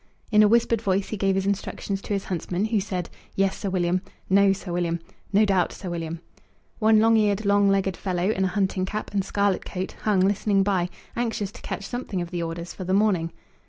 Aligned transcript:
In 0.31 0.41
a 0.41 0.47
whispered 0.47 0.81
voice 0.81 1.09
he 1.09 1.15
gave 1.15 1.35
his 1.35 1.45
instructions 1.45 2.01
to 2.01 2.13
his 2.13 2.23
huntsman, 2.23 2.65
who 2.65 2.79
said, 2.81 3.07
"Yes, 3.35 3.55
Sir 3.55 3.69
William," 3.69 4.01
"No, 4.31 4.51
Sir 4.51 4.71
William," 4.73 4.99
"No 5.31 5.45
doubt, 5.45 5.71
Sir 5.73 5.91
William." 5.91 6.21
One 6.79 6.99
long 6.99 7.17
eared, 7.17 7.45
long 7.45 7.69
legged 7.69 7.95
fellow, 7.95 8.31
in 8.31 8.43
a 8.45 8.55
hunting 8.57 8.85
cap 8.85 9.11
and 9.13 9.23
scarlet 9.23 9.63
coat, 9.63 9.91
hung 10.01 10.21
listening 10.21 10.63
by, 10.63 10.89
anxious 11.15 11.51
to 11.51 11.61
catch 11.61 11.85
something 11.85 12.19
of 12.19 12.31
the 12.31 12.41
orders 12.41 12.73
for 12.73 12.83
the 12.83 12.95
morning. 12.95 13.31